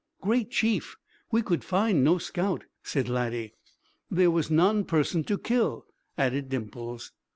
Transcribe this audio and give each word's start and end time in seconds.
"Great 0.19 0.49
Chief, 0.49 0.97
we 1.31 1.43
could 1.43 1.63
find 1.63 2.03
no 2.03 2.17
scout," 2.17 2.63
said 2.81 3.07
Laddie. 3.07 3.53
"There 4.09 4.31
was 4.31 4.49
none 4.49 4.83
person 4.83 5.23
to 5.25 5.37
kill," 5.37 5.85
added 6.17 6.49
Dimples. 6.49 7.11